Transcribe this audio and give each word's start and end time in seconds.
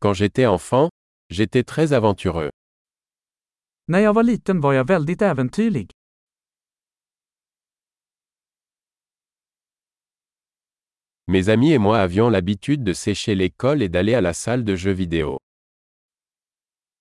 Quand 0.00 0.14
j'étais 0.14 0.46
enfant, 0.46 0.90
j'étais 1.30 1.64
très 1.64 1.92
aventureux. 1.92 2.50
När 3.88 3.98
jag 3.98 4.14
var 4.14 4.22
liten 4.22 4.60
var 4.60 4.72
jag 4.72 4.84
väldigt 4.84 5.22
äventyrlig. 5.22 5.90
Mes 11.26 11.48
amis 11.48 11.72
et 11.72 11.78
moi 11.78 11.98
avions 11.98 12.30
l'habitude 12.30 12.84
de 12.84 12.92
sécher 12.92 13.34
l'école 13.34 13.82
et 13.82 13.88
d'aller 13.88 14.14
à 14.14 14.20
la 14.20 14.32
salle 14.34 14.64
de 14.64 14.76
jeux 14.76 14.94
vidéo. 14.94 15.38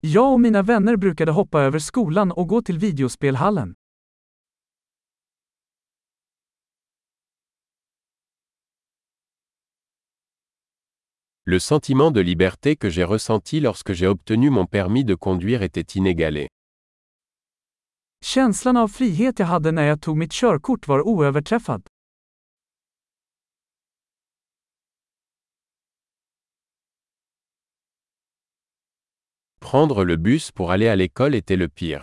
Jag 0.00 0.32
och 0.32 0.40
mina 0.40 0.62
vänner 0.62 0.96
brukade 0.96 1.32
hoppa 1.32 1.60
över 1.60 1.78
skolan 1.78 2.32
och 2.32 2.48
gå 2.48 2.62
till 2.62 2.78
videospelhallen. 2.78 3.74
Le 11.50 11.58
sentiment 11.58 12.10
de 12.10 12.20
liberté 12.20 12.76
que 12.76 12.90
j'ai 12.90 13.04
ressenti 13.04 13.58
lorsque 13.58 13.94
j'ai 13.94 14.06
obtenu 14.06 14.50
mon 14.50 14.66
permis 14.66 15.02
de 15.02 15.14
conduire 15.14 15.62
était 15.62 15.98
inégalé. 15.98 16.48
Känslan 18.24 18.76
av 18.76 18.88
frihet 18.88 19.38
jag 19.38 19.46
hade 19.46 19.72
när 19.72 19.82
jag 19.82 20.00
tog 20.00 20.16
mitt 20.16 20.32
körkort 20.32 20.88
var 20.88 21.08
oöverträffad. 21.08 21.86
Prendre 29.60 30.04
le 30.04 30.16
bus 30.16 30.52
pour 30.52 30.70
aller 30.70 30.88
à 30.88 30.96
l'école 30.96 31.34
était 31.34 31.56
le 31.56 31.68
pire. 31.68 32.02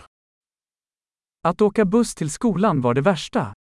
Att 1.42 1.60
åka 1.60 1.84
buss 1.84 2.14
till 2.14 2.30
skolan 2.30 2.80
var 2.80 2.94
det 2.94 3.00
värsta. 3.02 3.54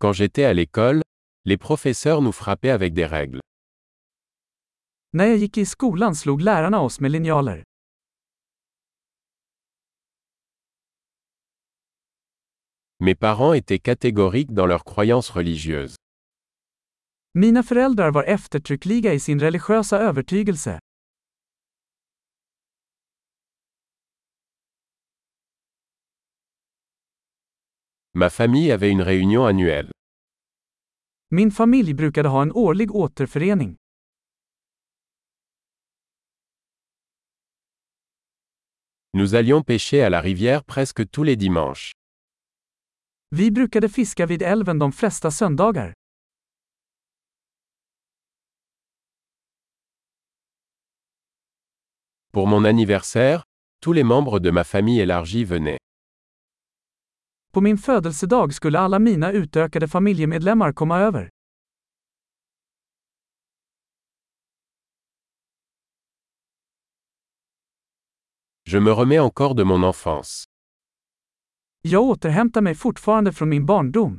Quand 0.00 0.12
j'étais 0.12 0.44
à 0.44 0.52
l'école, 0.54 1.02
les 1.44 1.56
professeurs 1.56 2.20
nous 2.22 2.32
frappaient 2.32 2.70
avec 2.70 2.94
des 2.94 3.06
règles. 3.06 3.40
När 5.12 5.26
jag 5.26 5.38
gick 5.38 5.58
i 5.58 5.66
skolan 5.66 6.14
slog 6.14 6.40
lärarna 6.40 6.80
oss 6.80 7.00
med 7.00 7.10
linjaler. 7.10 7.62
Mes 13.00 13.14
parents 13.14 13.54
étaient 13.54 13.78
catégoriques 13.78 14.52
dans 14.52 14.66
leurs 14.66 14.84
croyances 14.84 15.30
religieuses. 15.30 15.96
Mina 17.34 17.62
föräldrar 17.62 18.10
var 18.10 18.24
eftertryckliga 18.24 19.12
i 19.12 19.20
sin 19.20 19.40
religiösa 19.40 19.98
övertygelse. 19.98 20.78
Ma 28.16 28.30
famille 28.30 28.70
avait 28.70 28.92
une 28.92 29.02
réunion 29.02 29.44
annuelle. 29.44 29.90
Min 31.32 31.50
familj 31.50 31.94
brukade 31.94 32.26
ha 32.26 32.38
en 32.44 32.50
årlig 32.54 32.94
återförening. 32.94 33.74
Nous 39.14 39.34
allions 39.34 39.62
pêcher 39.62 40.02
à 40.02 40.10
la 40.10 40.20
rivière 40.20 40.62
presque 40.64 41.10
tous 41.10 41.24
les 41.24 41.36
dimanches. 41.36 41.92
Vi 43.32 43.50
brukade 43.50 43.88
fiska 43.88 44.26
vid 44.26 44.42
älven 44.42 44.78
de 44.78 44.92
flesta 44.92 45.30
söndagar. 45.30 45.92
Pour 52.32 52.46
mon 52.46 52.64
anniversaire, 52.64 53.42
tous 53.80 53.92
les 53.92 54.04
membres 54.04 54.38
de 54.38 54.50
ma 54.50 54.62
famille 54.62 55.00
élargie 55.00 55.44
venaient. 55.44 55.78
På 57.54 57.60
min 57.60 57.78
födelsedag 57.78 58.54
skulle 58.54 58.78
alla 58.78 58.98
mina 58.98 59.32
utökade 59.32 59.88
familjemedlemmar 59.88 60.72
komma 60.72 60.98
över. 60.98 61.28
Je 68.70 68.80
me 68.80 68.90
remets 68.90 69.20
encore 69.20 69.54
de 69.54 69.64
mon 69.64 69.84
enfance. 69.84 70.44
Jag 71.82 72.02
återhämtar 72.02 72.60
mig 72.60 72.74
fortfarande 72.74 73.32
från 73.32 73.48
min 73.48 73.66
barndom. 73.66 74.18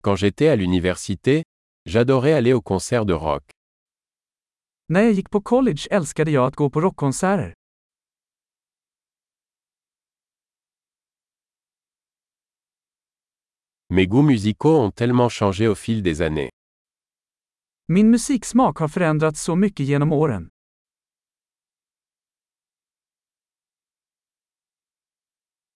Quand 0.00 0.16
j'étais 0.20 0.48
à 0.48 0.56
l'université, 0.56 1.42
j'adorais 1.84 2.32
aller 2.32 2.54
aux 2.54 2.62
concerts 2.62 3.06
de 3.06 3.12
rock. 3.12 3.44
När 4.88 5.00
jag 5.00 5.12
gick 5.12 5.30
på 5.30 5.40
college 5.40 5.88
älskade 5.90 6.30
jag 6.30 6.46
att 6.46 6.56
gå 6.56 6.70
på 6.70 6.80
rockkonserter. 6.80 7.57
Mes 13.90 14.06
goûts 14.06 14.22
musicaux 14.22 14.76
ont 14.80 14.90
tellement 14.90 15.30
changé 15.30 15.66
au 15.66 15.74
fil 15.74 16.02
des 16.02 16.20
années. 16.20 16.50
Min 17.88 18.10
musiksmak 18.10 18.78
har 18.78 18.88
förändrats 18.88 19.42
så 19.42 19.56
mycket 19.56 19.86
genom 19.86 20.12
åren. 20.12 20.48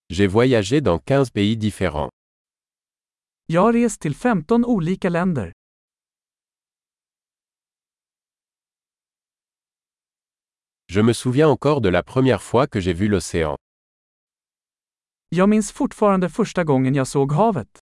J'ai 0.09 0.27
voyagé 0.27 0.81
dans 0.81 0.99
15 0.99 1.31
pays 1.31 1.57
différents. 1.57 2.11
Jag 3.47 3.61
har 3.63 3.73
rest 3.73 4.01
till 4.01 4.15
15 4.15 4.65
olika 4.65 5.09
länder. 5.09 5.53
Je 10.87 11.01
me 11.03 11.13
souviens 11.15 11.49
encore 11.49 11.81
de 11.81 11.89
la 11.89 12.03
première 12.03 12.43
fois 12.43 12.67
que 12.67 12.81
j'ai 12.81 12.93
vu 12.93 13.09
l'océan. 13.09 13.57
Jag 15.29 15.49
minns 15.49 15.73
fortfarande 15.73 16.31
första 16.31 16.65
gången 16.65 16.95
jag 16.95 17.07
såg 17.09 17.33
havet. 17.33 17.82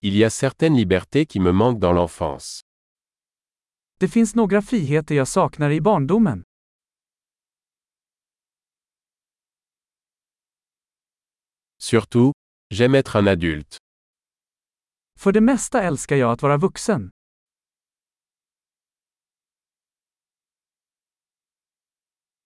Il 0.00 0.16
y 0.16 0.24
a 0.24 0.30
certaines 0.30 0.76
libertés 0.76 1.26
qui 1.26 1.40
me 1.40 1.50
manquent 1.52 1.80
dans 1.80 1.92
l'enfance. 1.92 2.60
Det 4.00 4.08
finns 4.08 4.34
några 4.34 4.62
friheter 4.62 5.14
jag 5.14 5.28
saknar 5.28 5.70
i 5.70 5.80
barndomen. 5.80 6.42
Surtout, 11.78 12.32
j'aime 12.74 12.94
être 12.94 13.16
un 13.16 13.28
adulte. 13.28 13.76
För 15.18 15.32
det 15.32 15.40
mesta 15.40 15.82
älskar 15.82 16.16
jag 16.16 16.32
att 16.32 16.42
vara 16.42 16.56
vuxen. 16.56 17.10